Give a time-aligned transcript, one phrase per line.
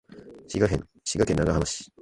[0.49, 0.67] 滋賀
[1.27, 1.87] 県長浜市